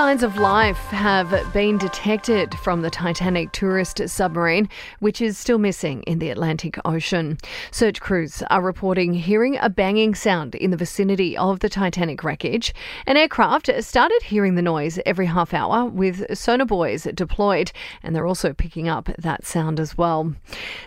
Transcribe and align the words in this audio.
Signs 0.00 0.22
of 0.22 0.38
life 0.38 0.78
have 0.86 1.52
been 1.52 1.76
detected 1.76 2.54
from 2.60 2.80
the 2.80 2.88
Titanic 2.88 3.52
tourist 3.52 4.00
submarine, 4.08 4.66
which 5.00 5.20
is 5.20 5.36
still 5.36 5.58
missing 5.58 6.02
in 6.04 6.20
the 6.20 6.30
Atlantic 6.30 6.78
Ocean. 6.86 7.36
Search 7.70 8.00
crews 8.00 8.42
are 8.48 8.62
reporting 8.62 9.12
hearing 9.12 9.58
a 9.60 9.68
banging 9.68 10.14
sound 10.14 10.54
in 10.54 10.70
the 10.70 10.78
vicinity 10.78 11.36
of 11.36 11.60
the 11.60 11.68
Titanic 11.68 12.24
wreckage. 12.24 12.72
An 13.06 13.18
aircraft 13.18 13.70
started 13.84 14.22
hearing 14.22 14.54
the 14.54 14.62
noise 14.62 14.98
every 15.04 15.26
half 15.26 15.52
hour 15.52 15.84
with 15.84 16.34
sonar 16.34 16.64
buoys 16.64 17.06
deployed, 17.14 17.70
and 18.02 18.16
they're 18.16 18.26
also 18.26 18.54
picking 18.54 18.88
up 18.88 19.10
that 19.18 19.44
sound 19.44 19.78
as 19.78 19.98
well. 19.98 20.34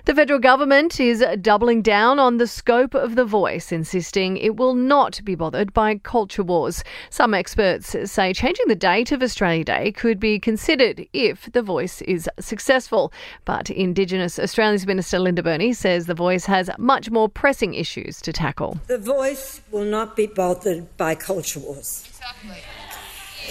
The 0.06 0.16
federal 0.16 0.40
government 0.40 1.00
is 1.00 1.24
doubling 1.40 1.84
down 1.84 2.18
on 2.18 2.38
the 2.38 2.48
scope 2.48 2.96
of 2.96 3.16
the 3.16 3.26
voice, 3.26 3.72
insisting 3.72 4.38
it 4.38 4.58
will 4.58 4.74
not 4.74 5.22
be 5.24 5.36
bothered 5.36 5.72
by 5.72 6.00
culture 6.00 6.42
wars. 6.42 6.84
Some 7.12 7.36
experts 7.36 7.96
say 8.12 8.34
changing 8.34 8.66
the 8.68 8.74
date 8.74 9.03
date 9.04 9.12
of 9.12 9.22
Australia 9.22 9.66
Day 9.66 9.92
could 9.92 10.18
be 10.18 10.40
considered 10.40 11.06
if 11.12 11.52
the 11.52 11.62
voice 11.62 12.02
is 12.04 12.30
successful. 12.40 13.12
But 13.44 13.70
Indigenous 13.70 14.40
Australians 14.40 14.88
Minister 14.88 15.20
Linda 15.20 15.44
Burney 15.44 15.74
says 15.74 16.06
the 16.06 16.14
voice 16.14 16.46
has 16.46 16.70
much 16.78 17.12
more 17.12 17.28
pressing 17.28 17.74
issues 17.74 18.22
to 18.22 18.32
tackle. 18.32 18.80
The 18.88 18.98
voice 18.98 19.60
will 19.72 19.84
not 19.84 20.16
be 20.16 20.28
bothered 20.28 20.96
by 20.96 21.16
culture 21.16 21.60
wars. 21.60 22.06
Exactly. 22.08 22.64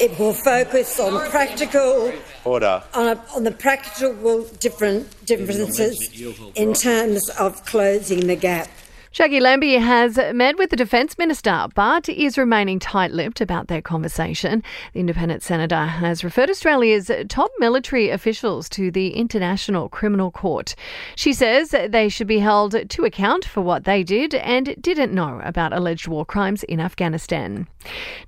It 0.00 0.18
will 0.18 0.32
focus 0.32 0.98
on 0.98 1.28
practical 1.28 2.14
order 2.46 2.82
on, 2.94 3.08
a, 3.08 3.24
on 3.36 3.44
the 3.44 3.50
practical 3.50 4.44
different 4.58 5.26
differences 5.26 6.08
in 6.54 6.72
terms 6.72 7.28
of 7.38 7.62
closing 7.66 8.26
the 8.26 8.36
gap. 8.36 8.68
Jacqui 9.12 9.42
Lambie 9.42 9.74
has 9.74 10.16
met 10.32 10.56
with 10.56 10.70
the 10.70 10.76
Defence 10.76 11.18
Minister 11.18 11.66
but 11.74 12.08
is 12.08 12.38
remaining 12.38 12.78
tight 12.78 13.10
lipped 13.10 13.42
about 13.42 13.68
their 13.68 13.82
conversation. 13.82 14.62
The 14.94 15.00
independent 15.00 15.42
senator 15.42 15.84
has 15.84 16.24
referred 16.24 16.48
Australia's 16.48 17.10
top 17.28 17.50
military 17.58 18.08
officials 18.08 18.70
to 18.70 18.90
the 18.90 19.08
International 19.08 19.90
Criminal 19.90 20.30
Court. 20.30 20.74
She 21.14 21.34
says 21.34 21.74
they 21.90 22.08
should 22.08 22.26
be 22.26 22.38
held 22.38 22.88
to 22.88 23.04
account 23.04 23.44
for 23.44 23.60
what 23.60 23.84
they 23.84 24.02
did 24.02 24.34
and 24.34 24.74
didn't 24.80 25.12
know 25.12 25.42
about 25.44 25.74
alleged 25.74 26.08
war 26.08 26.24
crimes 26.24 26.62
in 26.62 26.80
Afghanistan. 26.80 27.68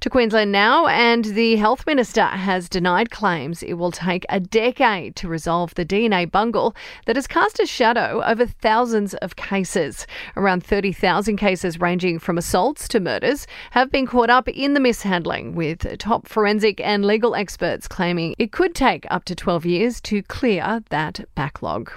To 0.00 0.10
Queensland 0.10 0.52
now, 0.52 0.86
and 0.88 1.24
the 1.24 1.56
Health 1.56 1.86
Minister 1.86 2.24
has 2.24 2.68
denied 2.68 3.10
claims 3.10 3.62
it 3.62 3.74
will 3.74 3.92
take 3.92 4.26
a 4.28 4.40
decade 4.40 5.16
to 5.16 5.28
resolve 5.28 5.74
the 5.74 5.86
DNA 5.86 6.30
bungle 6.30 6.74
that 7.06 7.16
has 7.16 7.26
cast 7.26 7.60
a 7.60 7.66
shadow 7.66 8.22
over 8.26 8.44
thousands 8.44 9.14
of 9.14 9.36
cases. 9.36 10.06
Around 10.36 10.64
30,000 10.74 11.36
cases 11.36 11.80
ranging 11.80 12.18
from 12.18 12.36
assaults 12.36 12.88
to 12.88 12.98
murders 12.98 13.46
have 13.70 13.92
been 13.92 14.08
caught 14.08 14.28
up 14.28 14.48
in 14.48 14.74
the 14.74 14.80
mishandling, 14.80 15.54
with 15.54 15.86
top 15.98 16.26
forensic 16.26 16.80
and 16.80 17.04
legal 17.04 17.36
experts 17.36 17.86
claiming 17.86 18.34
it 18.40 18.50
could 18.50 18.74
take 18.74 19.06
up 19.08 19.24
to 19.24 19.36
12 19.36 19.64
years 19.64 20.00
to 20.00 20.20
clear 20.24 20.82
that 20.90 21.24
backlog. 21.36 21.92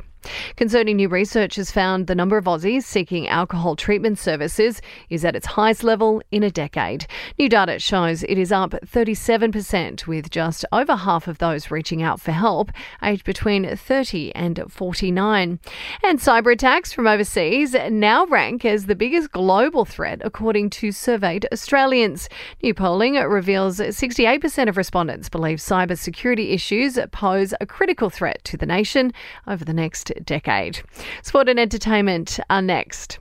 Concerning 0.55 0.97
new 0.97 1.09
research 1.09 1.55
has 1.55 1.71
found 1.71 2.07
the 2.07 2.15
number 2.15 2.37
of 2.37 2.45
Aussies 2.45 2.83
seeking 2.83 3.27
alcohol 3.27 3.75
treatment 3.75 4.17
services 4.17 4.81
is 5.09 5.23
at 5.23 5.35
its 5.35 5.45
highest 5.45 5.83
level 5.83 6.21
in 6.31 6.43
a 6.43 6.51
decade. 6.51 7.05
New 7.37 7.49
data 7.49 7.79
shows 7.79 8.23
it 8.23 8.37
is 8.37 8.51
up 8.51 8.71
37%, 8.71 10.07
with 10.07 10.29
just 10.29 10.65
over 10.71 10.95
half 10.95 11.27
of 11.27 11.37
those 11.37 11.71
reaching 11.71 12.01
out 12.01 12.19
for 12.19 12.31
help 12.31 12.71
aged 13.03 13.23
between 13.23 13.75
30 13.75 14.33
and 14.35 14.63
49. 14.67 15.59
And 16.03 16.19
cyber 16.19 16.53
attacks 16.53 16.91
from 16.91 17.07
overseas 17.07 17.75
now 17.91 18.25
rank 18.25 18.65
as 18.65 18.85
the 18.85 18.95
biggest 18.95 19.31
global 19.31 19.85
threat, 19.85 20.21
according 20.23 20.69
to 20.71 20.91
surveyed 20.91 21.47
Australians. 21.51 22.29
New 22.61 22.73
polling 22.73 23.15
reveals 23.15 23.79
68% 23.79 24.69
of 24.69 24.77
respondents 24.77 25.29
believe 25.29 25.59
cyber 25.59 25.97
security 25.97 26.51
issues 26.51 26.97
pose 27.11 27.53
a 27.61 27.65
critical 27.65 28.09
threat 28.09 28.43
to 28.43 28.57
the 28.57 28.65
nation 28.65 29.13
over 29.47 29.63
the 29.63 29.73
next 29.73 30.06
decade. 30.23 30.81
Sport 31.23 31.49
and 31.49 31.59
entertainment 31.59 32.39
are 32.49 32.61
next. 32.61 33.19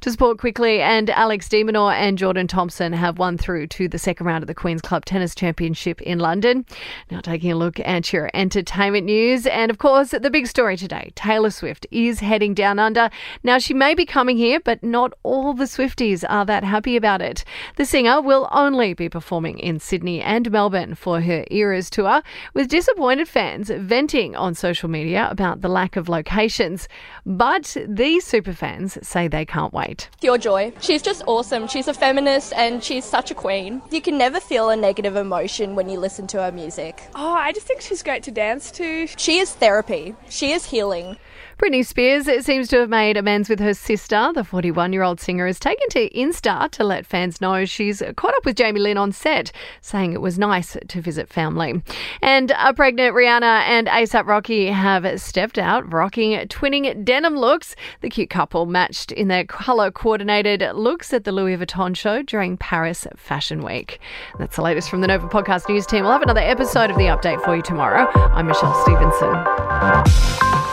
To 0.00 0.10
sport 0.10 0.38
quickly, 0.38 0.80
and 0.80 1.10
Alex 1.10 1.48
de 1.48 1.62
Minaur 1.62 1.92
and 1.92 2.18
Jordan 2.18 2.46
Thompson 2.46 2.92
have 2.92 3.18
won 3.18 3.38
through 3.38 3.68
to 3.68 3.88
the 3.88 3.98
second 3.98 4.26
round 4.26 4.42
of 4.42 4.46
the 4.46 4.54
Queen's 4.54 4.82
Club 4.82 5.04
Tennis 5.04 5.34
Championship 5.34 6.00
in 6.02 6.18
London. 6.18 6.64
Now, 7.10 7.20
taking 7.20 7.52
a 7.52 7.56
look 7.56 7.78
at 7.80 8.12
your 8.12 8.30
entertainment 8.34 9.06
news, 9.06 9.46
and 9.46 9.70
of 9.70 9.78
course, 9.78 10.10
the 10.10 10.30
big 10.30 10.46
story 10.46 10.76
today 10.76 11.12
Taylor 11.14 11.50
Swift 11.50 11.86
is 11.90 12.20
heading 12.20 12.54
down 12.54 12.78
under. 12.78 13.10
Now, 13.42 13.58
she 13.58 13.74
may 13.74 13.94
be 13.94 14.06
coming 14.06 14.36
here, 14.36 14.60
but 14.60 14.82
not 14.82 15.12
all 15.22 15.54
the 15.54 15.64
Swifties 15.64 16.24
are 16.28 16.44
that 16.46 16.64
happy 16.64 16.96
about 16.96 17.22
it. 17.22 17.44
The 17.76 17.84
singer 17.84 18.20
will 18.20 18.48
only 18.52 18.94
be 18.94 19.08
performing 19.08 19.58
in 19.58 19.78
Sydney 19.78 20.20
and 20.20 20.50
Melbourne 20.50 20.94
for 20.94 21.20
her 21.20 21.44
Eras 21.50 21.90
tour, 21.90 22.22
with 22.54 22.68
disappointed 22.68 23.28
fans 23.28 23.70
venting 23.70 24.34
on 24.36 24.54
social 24.54 24.88
media 24.88 25.28
about 25.30 25.60
the 25.60 25.68
lack 25.68 25.96
of 25.96 26.08
locations. 26.08 26.88
But 27.24 27.76
these 27.86 28.24
superfans 28.24 29.04
say 29.04 29.28
they 29.28 29.44
can't 29.44 29.71
wait. 29.72 30.08
Pure 30.20 30.38
joy. 30.38 30.72
She's 30.80 31.02
just 31.02 31.22
awesome. 31.26 31.66
She's 31.66 31.88
a 31.88 31.94
feminist 31.94 32.52
and 32.52 32.82
she's 32.84 33.04
such 33.04 33.30
a 33.30 33.34
queen. 33.34 33.82
You 33.90 34.00
can 34.00 34.16
never 34.16 34.38
feel 34.38 34.70
a 34.70 34.76
negative 34.76 35.16
emotion 35.16 35.74
when 35.74 35.88
you 35.88 35.98
listen 35.98 36.26
to 36.28 36.42
her 36.42 36.52
music. 36.52 37.02
Oh, 37.14 37.32
I 37.32 37.52
just 37.52 37.66
think 37.66 37.80
she's 37.80 38.02
great 38.02 38.22
to 38.24 38.30
dance 38.30 38.70
to. 38.72 39.06
She 39.16 39.38
is 39.38 39.52
therapy. 39.52 40.14
She 40.28 40.52
is 40.52 40.66
healing. 40.66 41.16
Britney 41.62 41.86
Spears 41.86 42.26
seems 42.44 42.66
to 42.68 42.80
have 42.80 42.88
made 42.88 43.16
amends 43.16 43.48
with 43.48 43.60
her 43.60 43.72
sister. 43.72 44.32
The 44.34 44.42
41 44.42 44.92
year 44.92 45.04
old 45.04 45.20
singer 45.20 45.46
has 45.46 45.60
taken 45.60 45.88
to 45.90 46.10
Insta 46.10 46.68
to 46.72 46.82
let 46.82 47.06
fans 47.06 47.40
know 47.40 47.64
she's 47.64 48.02
caught 48.16 48.34
up 48.34 48.44
with 48.44 48.56
Jamie 48.56 48.80
Lynn 48.80 48.96
on 48.96 49.12
set, 49.12 49.52
saying 49.80 50.12
it 50.12 50.20
was 50.20 50.40
nice 50.40 50.76
to 50.88 51.00
visit 51.00 51.28
family. 51.28 51.80
And 52.20 52.52
a 52.58 52.74
pregnant 52.74 53.14
Rihanna 53.14 53.62
and 53.68 53.86
ASAP 53.86 54.26
Rocky 54.26 54.66
have 54.72 55.20
stepped 55.20 55.56
out, 55.56 55.92
rocking 55.92 56.32
twinning 56.48 57.04
denim 57.04 57.36
looks. 57.36 57.76
The 58.00 58.10
cute 58.10 58.30
couple 58.30 58.66
matched 58.66 59.12
in 59.12 59.28
their 59.28 59.44
colour 59.62 59.92
coordinated 59.92 60.64
looks 60.74 61.12
at 61.12 61.22
the 61.22 61.30
Louis 61.30 61.56
Vuitton 61.56 61.94
show 61.94 62.20
during 62.22 62.56
Paris 62.56 63.06
Fashion 63.16 63.62
Week. 63.62 64.00
That's 64.40 64.56
the 64.56 64.62
latest 64.62 64.90
from 64.90 65.02
the 65.02 65.06
Nova 65.06 65.28
Podcast 65.28 65.68
News 65.68 65.86
team. 65.86 66.02
We'll 66.02 66.10
have 66.12 66.22
another 66.22 66.40
episode 66.40 66.90
of 66.90 66.96
the 66.96 67.04
update 67.04 67.40
for 67.44 67.54
you 67.54 67.62
tomorrow. 67.62 68.10
I'm 68.12 68.48
Michelle 68.48 68.74
Stevenson. 68.82 70.71